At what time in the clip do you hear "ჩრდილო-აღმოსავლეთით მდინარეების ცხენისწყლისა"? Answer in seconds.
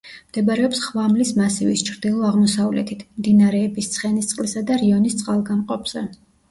1.91-4.69